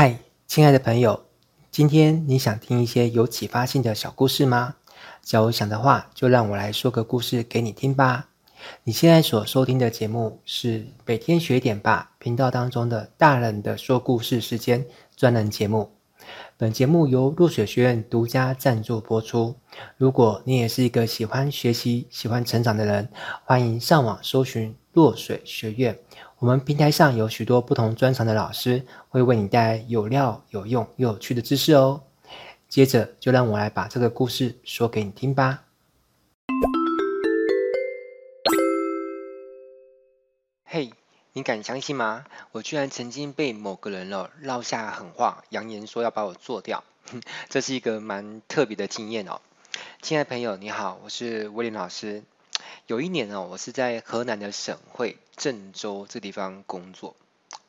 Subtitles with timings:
[0.00, 1.24] 嗨，亲爱的朋友，
[1.72, 4.76] 今天你想听一些有启发性的小故事吗？
[5.22, 8.28] 假如想的话，就让我来说个故事给你听吧。
[8.84, 15.90] 你现在所收听的节目是每天学点吧频道当中的大人的说故事时间专栏节目。
[16.56, 19.56] 本节目由落水学院独家赞助播出。
[19.96, 23.08] 如果你也是一个喜欢学习、喜欢成长的人，
[23.44, 25.98] 欢迎上网搜寻落水学院。
[26.40, 32.04] 我们平台上有许多不同专长的老师，会为你带来有料、有用又有趣的知识哦。
[32.68, 35.64] 接着，就让我来把这个故事说给你听吧。
[40.64, 40.92] 嘿，
[41.32, 42.24] 你敢相信吗？
[42.52, 46.84] 我居然曾经被某个人哦撂下狠话，扬言说要把我做掉。
[47.50, 49.40] 这是一个蛮特别的经验哦。
[50.02, 52.22] 亲爱的朋友，你好，我是威廉老师。
[52.88, 57.14] 有一年哦，我是在河南的省会郑州这地方工作，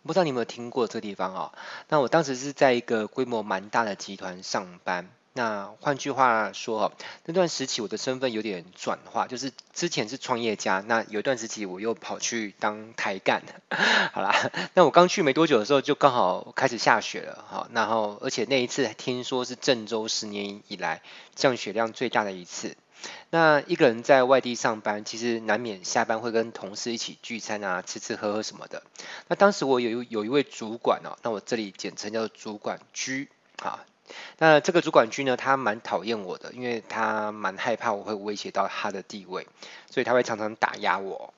[0.04, 1.52] 不知道你有没有听过这地方哦？
[1.90, 5.10] 那我当时是在一个规模蛮大的集团上班。
[5.34, 6.92] 那换句话说哦，
[7.26, 13.44] 那段时期我的身份有点转化，就是之前是创业家，那有一段时期我又跑去当台干。
[14.14, 14.34] 好啦，
[14.74, 17.68] 那我刚去没多久的时候，就刚好开始下雪了哈。
[17.74, 21.02] 然后而且那一次听说是郑州十年以来
[21.36, 22.78] 降雪量最大的一次。
[23.30, 28.82] 那一个人在外地上班，其实难免下班会跟同事一起聚餐啊，吃吃喝喝什么的。
[29.28, 33.30] 那当时我有有一位主管哦，那我这里简称叫主管居
[33.62, 33.86] 啊。
[34.40, 39.48] 那这个主管居呢，他蛮讨厌我的，因为他蛮害怕我会威胁到他的地位，
[39.92, 41.34] 所以他会常常打压我。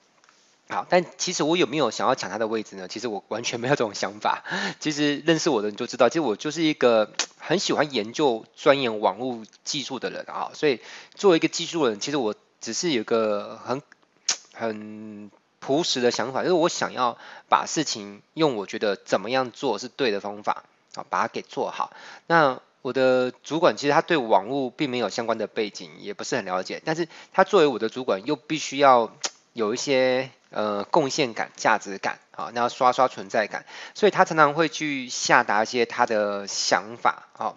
[0.71, 2.87] 好，但其实我有没有想要抢他的位置呢？
[2.87, 4.45] 其实我完全没有这种想法。
[4.79, 10.51] 其实认识我的人就知道，其实我就是一个很喜欢研究、钻研网络技术的人啊。
[10.53, 10.79] 所以
[11.13, 13.81] 作为一个技术人，其实我只是有个很
[14.53, 17.17] 很朴实的想法，就是我想要
[17.49, 20.63] 把事情用我觉得怎么样做是对的方法
[20.95, 21.91] 啊，把它给做好。
[22.27, 29.13] 那我的主管其实他对网络并没有相关的背景，也不是很了解，但是他作为我的主管，又必须要
[29.53, 30.29] 有一些。
[30.53, 33.63] 呃，贡献感、价值感，啊，那要刷刷存在感，
[33.95, 37.55] 所以他常常会去下达一些他的想法，啊，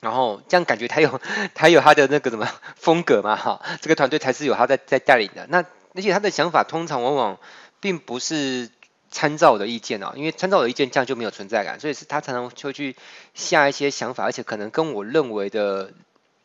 [0.00, 1.20] 然后这样感觉他有
[1.54, 5.46] 他有他的那个什么风格嘛，哈，这个团队才是有他在在带领的。
[5.50, 7.38] 那而且他的想法通常往往
[7.78, 8.68] 并不是
[9.12, 12.96] 参照我的意见哦，因为参照我的意见这样就没有存在感，所以是他常常会去
[13.34, 15.92] 下一些想法，而且可能跟我认为的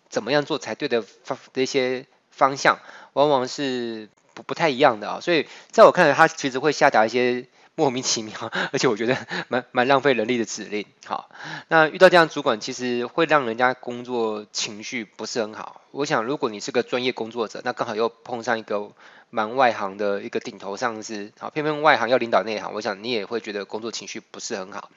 [0.09, 2.77] 怎么样做才对的方的一些方向，
[3.13, 4.09] 往往是。
[4.35, 8.33] 不不太一样的啊，所以在我看来，他其实会下达一些莫名其妙，
[8.71, 10.85] 而且我觉得蛮蛮浪费人力的指令。
[11.05, 11.29] 好，
[11.69, 15.81] 那遇到这样主管，其实会让人家工作情绪不是很好。
[15.89, 18.91] 我想，如果你是个专业工作者，那刚好又碰上一个
[19.29, 24.91] 蛮外行的一个顶头上司，好，偏偏外行要领导内行，我想你也会觉得工作情绪不是很好。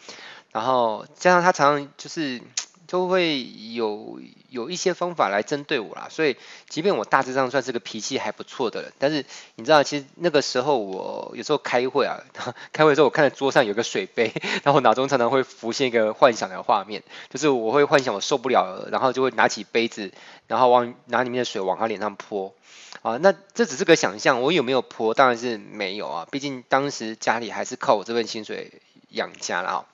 [0.52, 2.42] 然后加上他常常就是。
[2.88, 4.18] 就会有
[4.48, 6.36] 有一些方法来针对我啦，所以
[6.68, 9.26] 即便我大致上算是个脾气还不错的人，但是
[9.56, 12.16] 你知道，其实那个时候我有时候开会啊，
[12.72, 14.32] 开会的时候我看到桌上有个水杯，
[14.64, 20.10] 然后脑中常常会浮现一个幻想的画面，就是我会幻想我受不了了，然后就会拿起杯子，
[20.46, 22.54] 然后往拿里面的水往他脸上泼
[23.02, 25.12] 啊，那这只是个想象，我有没有泼？
[25.12, 28.72] 当然是没有啊，毕竟当时家里还是靠我这份薪水
[29.10, 29.84] 养家了啊。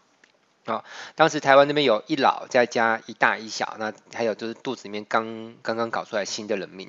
[0.66, 6.88] 啊、哦，当时台湾那边有一老再加一大一小，那还有就是肚子里面刚刚刚搞出来新的人命，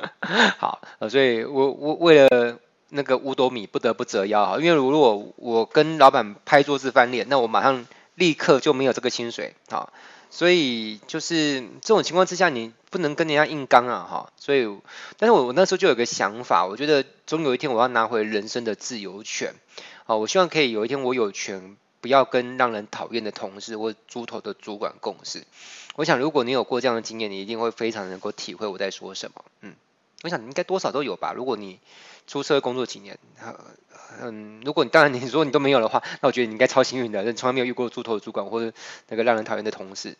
[0.58, 2.58] 好，呃所以我我为了
[2.90, 9.90] 那个五斗米不得不折腰啊，因为如果我跟老板拍桌子翻脸，那我马上立刻就没有这个薪水，好，
[10.28, 14.68] 所以就是这种情况之下，你不能跟人家硬刚啊，哈，所以，
[15.16, 19.54] 但是我我那时候就有个想法，我觉得总有一天我要拿回人生的自由权，
[20.04, 21.78] 好，我希望可以有一天我有权。
[22.04, 25.42] 不要跟让人讨厌的同事或猪头的主管共事。
[25.94, 29.42] 我想，如果你有过这样的经验，你一定会非常能够体会我在说什么。
[29.62, 29.74] 嗯，
[30.22, 31.32] 我想你应该多少都有吧。
[31.34, 31.80] 如果你
[32.26, 33.18] 出社会工作几年，
[34.20, 38.76] 嗯，如果当然你说你都没有的话，那我觉得你应该超幸运的，从来没有遇过猪头的主管或者
[39.08, 40.14] 那个让人讨厌的同事。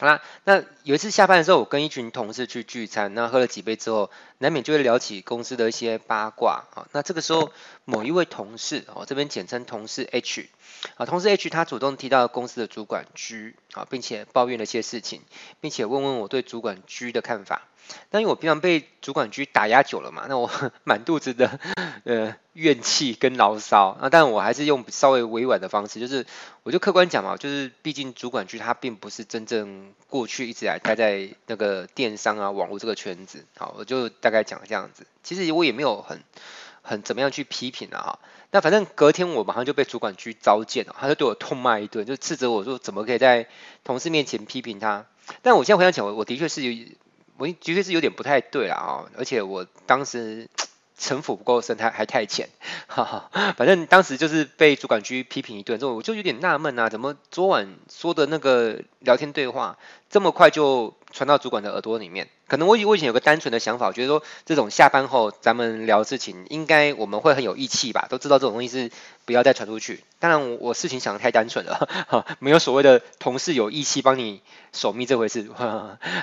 [0.00, 6.88] 好啦，那有一次下班的时候，我跟一群同事去聚餐，那喝了几杯之后，难免就会聊起公司的一些八卦啊。
[6.90, 7.52] 那这个时候，
[7.84, 10.48] 某一位同事，哦这边简称同事 H，
[10.96, 15.20] 啊，同事 H 他主动提到公司的主管 G，啊，并且抱怨了一些事情，
[15.60, 17.68] 并且问问我对主管 G 的看法。
[18.08, 20.50] 但因为我平常被主管 G 打压久了嘛，那我
[20.84, 21.60] 满肚子的
[22.04, 26.24] 呃怨气跟牢骚啊，但我还是用稍微委婉的方式，就是
[26.62, 35.06] 我就客观讲嘛，就是毕竟主管 G 他并不是真正过去一直来待在那个电商啊网络这个圈子，好，我就大概讲这样子。
[35.22, 36.22] 其实我也没有很
[36.80, 38.18] 很怎么样去批评了哈，
[38.54, 43.48] 那反正隔天我马上就被主管局召见了，他就对我痛骂一顿，就斥责我说怎么可以在
[43.82, 45.06] 同事面前批评他。
[45.42, 46.86] 但我现在回想起来，我的确是有，
[47.36, 50.48] 我的确是有点不太对了啊，而且我当时。
[50.96, 52.48] 城府不够深，还还太浅，
[52.86, 53.28] 哈哈。
[53.56, 59.76] 反正当时就是被主管局批评一顿之后，我就有点纳闷啊，怎么昨晚说的那个聊天对话，
[60.08, 62.28] 这么快就传到主管的耳朵里面？
[62.46, 68.90] 可能我以我以前有个单纯的想法，觉得说这种下班后咱们聊事情，应该我们会很有义气吧，都知道这种东西是
[69.24, 70.04] 不要再传出去。
[70.18, 75.48] 当然我，事情想的太单纯了，哈， 没有所谓的同事有义气帮你守密这回事。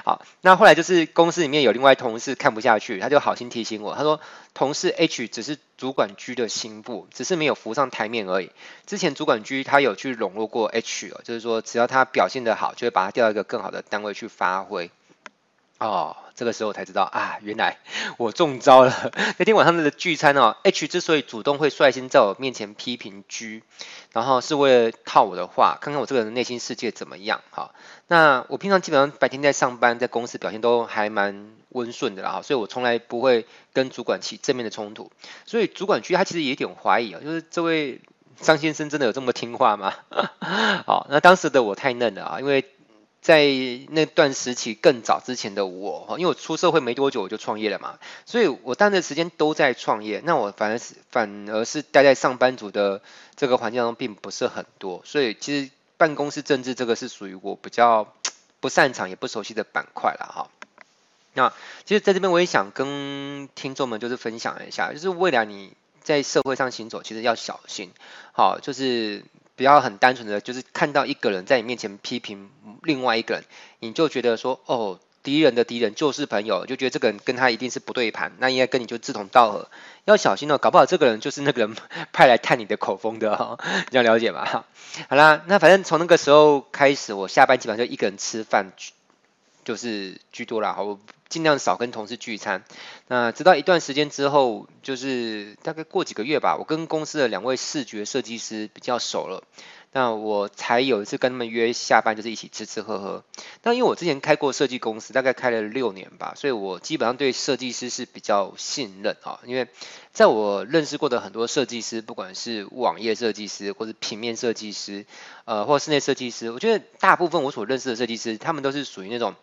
[0.05, 4.19] 好，那后来就是公司里面有另外同事看不下去，他就好心提醒我，他说
[4.53, 8.51] 同事 H 只是主管 G 的心腹，只是没有浮上台面而已。
[8.85, 14.80] 之前主管 G 他有去笼络过 H，哦就是说只要他表现得好，就会把他调到一个更好的单位去发挥。
[15.81, 17.79] 哦，这个时候我才知道啊，原来
[18.17, 19.11] 我中招了。
[19.39, 23.63] 那天晚上的聚餐哦，H 之所以主动会率先在我面前批评 G，
[24.13, 27.41] 然后是为了套我的话，看看我这个人的内心世界怎么样。
[27.49, 27.73] 哈，
[28.07, 35.11] 那我平常基本上白天在上班，在公司表现都还蛮温顺的啦，所以我从来不会跟主管起正面的冲突。
[35.47, 38.01] 所以主管 G 他其实也有点怀疑啊，就是这位
[38.39, 39.95] 张先生真的有这么听话吗？
[40.85, 42.69] 好，那当时的我太嫩了啊，因为。
[43.21, 43.45] 在
[43.89, 52.99] 那段时期更早之前的我，因为我出社会没多久我就创业了嘛，所以我当的时间都在创业，那我反而是反而是待在上班族的
[53.35, 58.11] 这个环境当中并不是很多，所以其实办公室政治这个是属于我比较
[58.59, 60.49] 不擅长也不熟悉的板块了哈。
[61.33, 61.53] 那
[61.85, 67.91] 其实在这边我也想跟听众们就是分享一下，就是未来你在社会上行走，其实要小心，
[68.33, 69.23] 好，就是。
[69.61, 72.49] 不要很单纯的就是看到一个人在你面前批评
[72.81, 73.43] 另外一个人，
[73.77, 79.69] 你就觉得说哦，敌人的敌人就是朋友，就觉得这个人跟他一定是不对盘，那应该跟你就志同道合，
[80.05, 81.75] 要小心哦，搞不好这个人就是那个人
[82.11, 83.59] 派来探你的口风的哈，
[83.91, 84.65] 你要了解吧？
[85.09, 88.71] 好啦，那反正从那个时候开始，我下班基本上就一个人吃饭，
[89.63, 90.97] 就是居多啦，好。
[91.31, 92.63] 尽量少跟同事聚餐。
[93.07, 99.43] 那直到一段时间之后，就是大概过几个月吧，我跟公司的两位视觉设计师比较熟了。
[99.93, 103.25] 那我才有一次跟他们约下班，就是一起吃吃喝喝。
[103.63, 109.41] 那因为我之前开过设计公司，大概开了六年吧，所以我基本上对设计师是比较信任啊。
[109.45, 109.67] 因为
[110.13, 115.05] 在我认识过的很多设计师，不管是网页设计师，或是平面设计师，
[115.43, 119.35] 呃，或室内设计师，我觉得大部分我所认识的设计师，他们都是属于那种。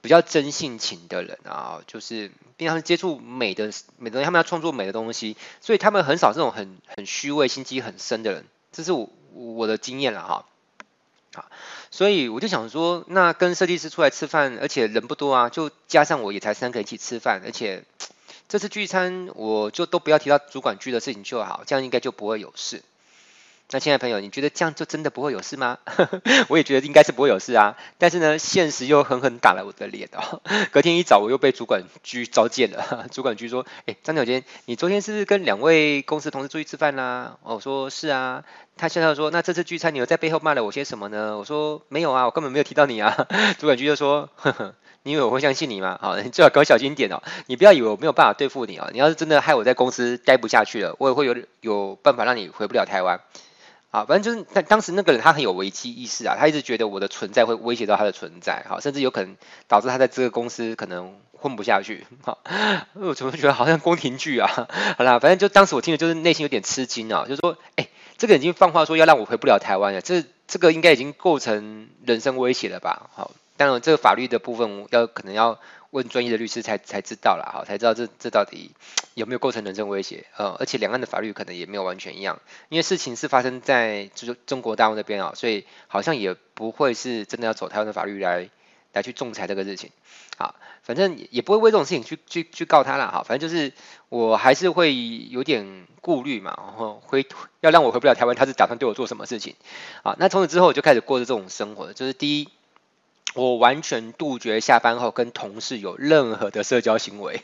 [0.00, 10.46] 比较真性情的人啊，就是平常接触美的美的，他们要创作美的东西，所以他们很少这种很很虚伪、心机很深的人，这是我我的经验了哈。
[11.34, 11.50] 好，
[11.90, 17.84] 所以我就想说，那跟设计师出来吃饭，而且人不多啊，就加上我也才三个一起吃饭，而且
[18.48, 22.82] 这次聚餐我就都不要提到主管聚的事情就好，这样应该就不会有事。
[23.70, 25.76] 那亲爱的朋友，你觉得这样就真的不会有事吗？
[26.48, 27.76] 我也觉得应该是不会有事啊。
[27.98, 30.40] 但是呢，现实又狠狠打了我的脸哦。
[30.72, 33.06] 隔天一早，我又被主管局召见了。
[33.12, 38.42] 主管局说：“哎，张小坚，你昨天是不是跟两位公司同事出去吃饭啦？”我说：“是啊。”
[38.78, 43.26] 他笑笑说：“那这次聚餐，你有在背后骂了我些什么呢？”我说：“没有啊，我根本没有提到你啊。”
[43.60, 45.98] 主管局就说：“呵呵，你以为我会相信你吗？
[46.00, 47.22] 好，你最好搞小心点哦。
[47.44, 48.88] 你不要以为我没有办法对付你哦。
[48.94, 53.20] 你要是真的害我在公司待不下去了，我也会有有办法让你回不了台湾。”
[53.90, 59.36] 啊，反正就是但当时那个人他很有危机意识啊，他一直觉得我的存在会威胁到他的存在，好，甚至有可能
[59.66, 62.06] 导致他在这个公司可能混不下去。
[62.22, 62.38] 好，
[62.94, 64.68] 我怎么觉得好像宫廷剧啊？
[64.98, 73.08] 好啦，反正就当时我听的就是内心有点吃惊啊，就是说，哎，这个已经放话说要让我回不了台湾了，这这个应该已经构成人身威胁了吧？
[73.14, 75.58] 好，当然这个法律的部分要可能要。
[75.90, 78.72] 问专业的律师才才知道啦，好，才知道这这到底
[79.14, 88.50] 有没有构成人身威胁，呃，而且两岸的法律可能也没有完全一样，因为事情是发生在中中国大陆那边啊，所以好像也不会是真的要走台湾的法律来
[88.92, 89.90] 来去仲裁这个事情，
[90.36, 93.72] 好，反正也不会为这种事情去去去告他啦，哈，反正就是
[94.10, 94.94] 我还是会
[95.30, 97.26] 有点顾虑嘛，然后回
[97.60, 99.54] 要让我回不了台湾，他是打算对我做什么事情，
[100.02, 102.48] 啊，那从此之后我就开始过着这种生活，就是第一。
[103.38, 107.40] 我完全杜绝下班后跟同事有任何的社交行为。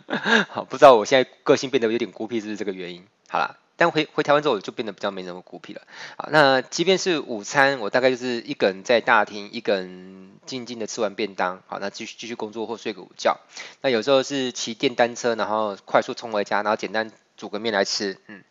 [0.48, 3.06] 好，不知道我现在个性变得有点孤僻，是不是这个原因？
[3.28, 5.82] 好啦，但回回台湾之后，我就变得比较没那么孤僻了。
[6.16, 11.62] 好，那即便是午餐，我大概就是一个人在大厅，一个人静静的吃完便当。
[11.66, 13.38] 好，那继续继续工作或睡个午觉。
[13.82, 18.16] 那有时候是骑电单车，然后快速冲回家，然后简单煮个面来吃。
[18.28, 18.42] 嗯，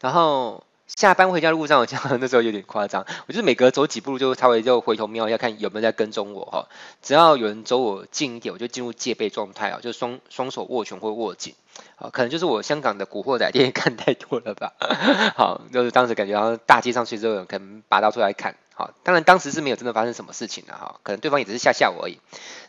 [0.00, 6.68] 然后下班回家的路上，我讲那时候有点夸张，我就是每隔走几步路就稍微就回头瞄一下，看有没有在跟踪我哈。
[7.02, 11.54] 只要有人走我近一点，我就进入戒备状态啊，就双双手握拳或握紧。
[11.96, 14.72] 好，可能就是我香港的古惑仔电影看太多了吧。
[15.36, 18.56] 好，就是当时感觉好像大街上随时有可能拔刀出来看。
[18.72, 22.18] 好，当然当时是没有真的发生什么事情的哈，可能对方也只是吓吓我而已。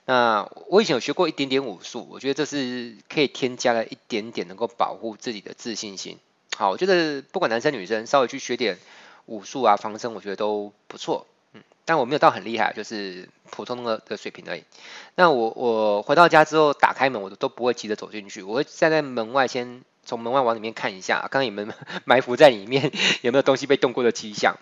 [0.06, 6.18] 那我以前有学过一点点武术，我觉得这是可以添加了一点点能够保护自己的自信心。
[6.58, 8.80] 好，我觉得不管男生女生，稍微去学点
[9.28, 11.28] 武术啊、防身，我觉得都不错。
[11.54, 14.64] 嗯，但我没有到很厉害，就是普通的的水平而已。
[15.14, 21.68] 那我我回到家之后，打开门，我都不会急着走进去，我会站在门外，先从门外往里面看一下，看看有没有
[22.06, 24.56] 埋伏在里面，有没有东西被动过的迹象。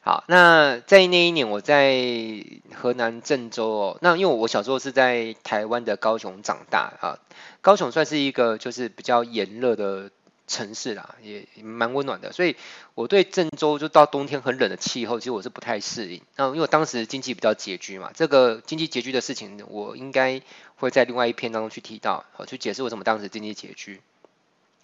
[0.00, 2.42] 好，那在那一年，我在
[2.74, 3.98] 河南郑州哦。
[4.00, 7.20] 那因为我小时候是在台湾的高雄长大啊，
[7.60, 10.10] 高雄算是一个就是比较炎热的。
[10.46, 12.56] 城市啦，也蛮温暖的，所以
[12.94, 16.22] 我对郑州就到冬天很冷的气候，其实我是不太适应。
[16.36, 20.40] 那因为当时经济比较拮据嘛，这个经济拮据的事情，我应该
[20.76, 24.00] 会在另外一篇当中去提到，好，去解释为什么当时经济拮据。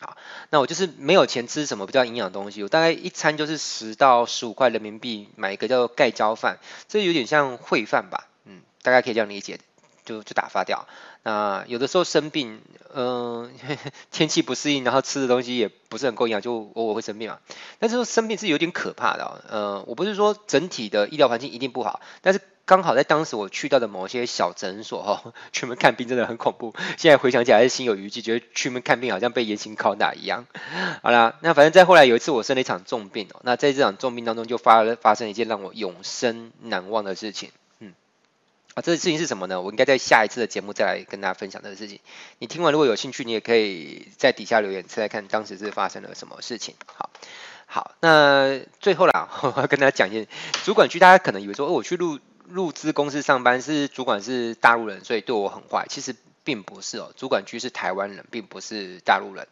[0.01, 0.17] 好，
[0.51, 9.61] 那我就是没有钱吃什么比较营养的东西，我大概一餐就是十到十五块人民币买一个叫盖浇饭，这有点像烩饭吧，嗯，大概可以这样理解，
[10.05, 10.89] 就就打发掉。
[11.25, 12.61] 那有的时候生病，
[12.93, 13.77] 嗯、呃，
[14.11, 17.39] 天气不适应，然后吃的东西也不是很够营养，就偶尔会生病嘛。
[17.79, 26.75] 但是说生病是有点可怕的、哦，呃，我不是说整体的医疗环境一定不好，但是刚好在当时我去到的某些小诊所哈、哦， 去门看病真的很恐怖。
[26.97, 30.47] 现在回想起来还是心有余悸，觉得去门看病好像被严刑拷打一样。
[31.03, 37.51] 好啦，那反正在后来有一次我生了一场重病哦，那在这场重病当中就发发生一件让我永生难忘的事情。
[38.75, 39.61] 啊，这个事情是什么呢？
[39.61, 42.01] 我应该在下一次的节目再来跟大家分享这个事情。
[42.39, 46.75] 你听完如果有兴趣，你也可以在底下留言，猜猜看当时是发生了什么事情。
[46.87, 47.11] 好，
[47.67, 50.27] 好，那最后啦， 我要跟大家讲一件，
[50.65, 55.85] 主管区大家可能以为说，哦，我去入入资公司上班是主管是大陆人，所以对我很坏。
[55.91, 59.47] 其实并不是哦，主管区是台湾人，并不是大陆人。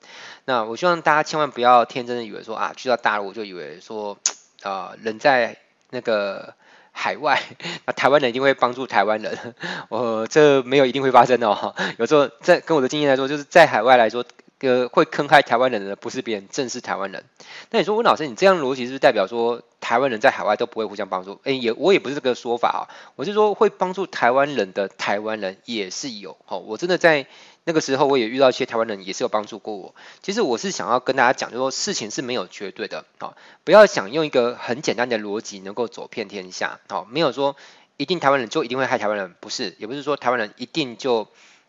[0.46, 4.18] 那我希望大家千万不要天真的以为说啊，去到大陆就以为说
[4.62, 5.58] 啊，人在
[5.90, 6.54] 那个。
[6.92, 7.40] 海外，
[7.86, 9.54] 那台湾人一定会帮助台湾人，
[9.88, 11.74] 我 这没有一定会发生的哦。
[11.98, 14.24] 有时候在跟我的经验来说，就是在海外来说，
[14.60, 17.24] 呃，会坑害台湾人的不是别人，正是台湾人。
[17.70, 21.40] 那你说温老师，你这样逻辑是不是代表说台湾人在海外都不会互相帮助？
[21.44, 22.82] 哎，也我也不是这个说法啊，
[23.16, 26.36] 我是说会帮助台湾人的台湾人也是有。
[26.46, 27.26] 哦，我真的在。
[27.64, 29.94] 那个时候我也遇到一些台湾人，也是有帮助过我。
[30.22, 37.56] 其实我是想要跟大家讲，就说事情是没有绝对的，好，不要想用一个很简单的逻辑能够走遍天下，好，没有说
[37.98, 41.28] 一定台湾人就一定会害台湾人，不是，也不是说台湾人一定就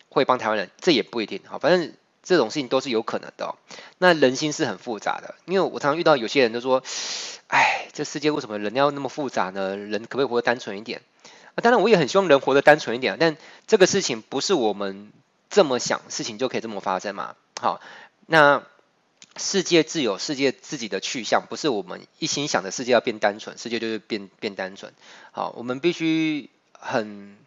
[0.10, 1.94] 会帮台湾人，这也不一定，好，反正
[2.24, 3.54] 这种事情都是有可能的。
[3.98, 6.82] 那人心是很复杂的，因为我常常遇到有些人都说，
[7.48, 9.76] 哎，这世界为什么人要那么复杂呢？
[9.76, 11.02] 人可不可以活得单纯一点？
[11.56, 13.36] 啊，当然我也很希望人活得单纯一点，但
[13.68, 15.12] 这个事情不是我们。
[15.52, 17.36] 这么想，事情就可以这么发生嘛？
[17.60, 17.80] 好，
[18.26, 18.64] 那
[19.36, 24.94] 世界自有世界自己的去向，不是我们一心想的世界要变单纯，世界就是变变单纯。
[25.32, 27.38] 好，我们必须很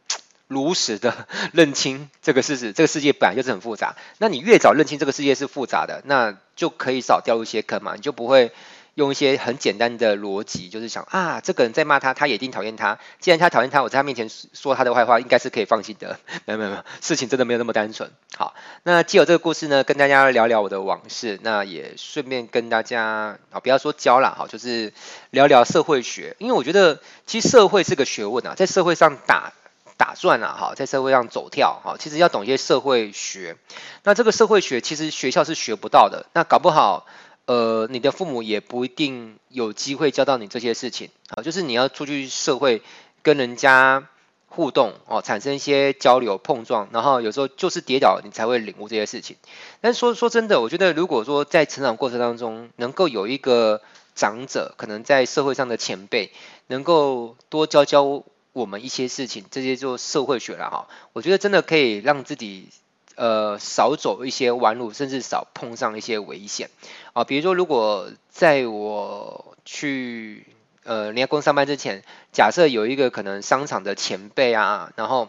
[0.47, 3.97] 如实的 认清这个事实，这个世界本来就是很复杂。
[4.19, 8.53] 那你越早认清这个世界是复杂的，那就可以少掉一些坑嘛，你就不会。
[8.95, 12.99] 用一些很简单的逻辑，就是想啊，这个人在骂他，他也一定讨厌他。
[13.19, 16.19] 既然他讨厌他，我在他面前说他的坏话，应该是可以放心的。
[16.47, 18.11] 没有没有没有，事情真的没有那么单纯。
[18.37, 24.93] 好，那既有这个故事呢，跟大家聊聊我的往事，那也顺便跟大家啊，不要说教了，哈，就是
[25.31, 26.37] 聊聊社会学。
[26.39, 29.53] 因为我觉得其实社会是个学问啊，在社会上打
[29.97, 33.57] 打转啊，哈，在社会上走跳，哈，其实要懂一些社会学。
[34.05, 37.07] 那这个社会学其实学校是学不到的，那搞不好。
[37.47, 42.81] 呃，你的父母也不一定有机会教到你这些事情，好，就是你要出去社会
[43.23, 44.09] 跟人家
[44.47, 49.37] 互动哦，产生一些交流碰撞，然后有时候就是跌倒，你才会领悟这些事情。
[49.83, 53.83] 但说说真的，我觉得如果说在成长过程当中能够有一个
[54.15, 56.33] 长者，可能在社会上的前辈，
[56.69, 58.25] 能够多教教
[58.55, 60.89] 我们一些事情，这些就社会学了哈。
[61.13, 62.69] 我觉得真的可以让自己。
[63.17, 66.71] 呃，少走一些弯路，甚至少碰上一些危险
[67.13, 67.25] 啊。
[67.25, 70.47] 比如说，如果在我去
[70.83, 72.03] 呃人家公司上班之前，
[72.33, 75.29] 假设有一个可能商场的前辈啊，然后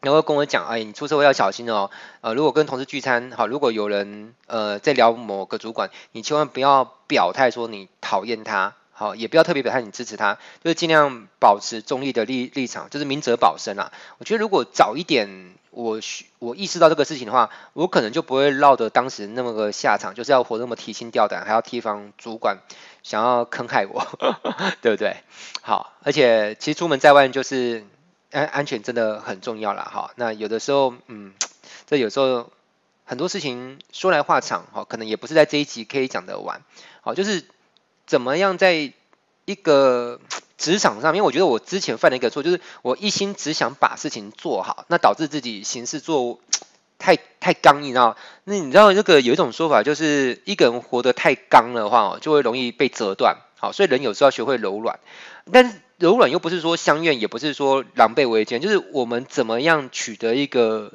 [0.00, 1.90] 然后跟我讲，哎，你出社会要小心哦。
[2.22, 13.90] 呃，如果跟同事聚餐，好，如果有人呃在聊某个主管，你千万不要表态说你讨厌他好，也不要特别表态你支持他，就是尽量保持中立的立立场，就是明哲保身啊。
[14.18, 15.98] 我觉得如果早一点我
[16.38, 22.58] 我意识到这个事情的话，我可能就不会落得当时那么个下场，就是要活那么提心吊胆，还要提防主管
[23.02, 24.06] 想要坑害我，
[24.82, 25.16] 对不对？
[25.62, 27.84] 好，而且其实出门在外就是
[28.30, 29.90] 安安全真的很重要啦。
[29.92, 30.10] 哈。
[30.16, 31.32] 那有的时候，嗯，
[31.86, 32.50] 这有时候。
[33.04, 36.62] 很多事情说来话长，哈，可能也不是在这一集可以讲得完，
[37.02, 37.44] 好，就是
[38.12, 38.92] 怎么样在
[39.46, 40.20] 一个
[40.58, 46.40] 职场上面，因为我觉得我之前犯了一个错，就是我一心只想把事情做好，那导致自己行事做
[47.00, 48.18] 太太刚硬啊。
[48.44, 55.00] 那你知道这个有一种说法，就是一个人活得太刚的话，就会容易被折断，好，所以人有时候要学会柔软，
[55.50, 60.92] 但是柔软又不是说相怨，也不是说狼狈为奸，就是我们怎么样取得一个。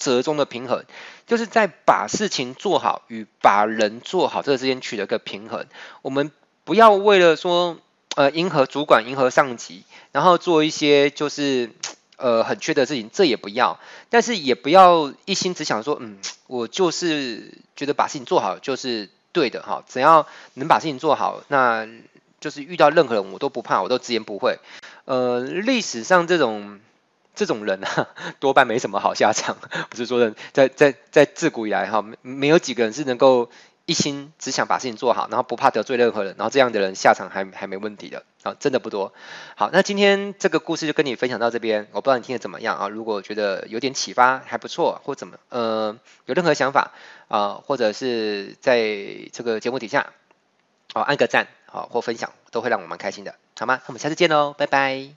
[0.00, 0.84] 折中的平衡，
[1.26, 5.66] 就是在把事情做好与把人做好这个之间取得一个平衡。
[6.02, 6.30] 我们
[6.68, 7.78] 不要为了说，
[8.14, 11.70] 呃，迎合主管、迎合上级，然后做一些就是
[12.18, 13.80] 呃很缺的事情，这也不要。
[14.10, 19.82] 但是也不要一心只想说，嗯，我就是觉得把事情做好就是对的哈。
[19.88, 21.88] 只要能把事情做好，那
[22.38, 24.58] 就是遇到任何人我都不怕，我都直言不讳。
[25.06, 26.80] 呃，历史上这种。
[27.34, 28.08] 这种人啊，
[28.40, 29.56] 多半没什么好下场。
[29.88, 33.48] 不是说的，在在在自古以来哈，没没有几个人是能够
[33.88, 39.14] 一心只想把事情做好，然后不怕得罪任何人，然后这样的人下场还还没问题的啊，真的不多。
[39.56, 42.88] 好，那今天这个故事就跟你分享到这边，我不知道你听得怎么样啊？
[42.90, 46.92] 如果觉得有点启发，还不错，或怎么呃有任何想法
[47.28, 48.78] 啊，或者是在
[49.32, 50.12] 这个节目底下，
[50.92, 53.76] 好按个赞好或分享，都会让我蛮开心的，好吗？
[53.76, 55.06] 那我们下次见喽，拜拜。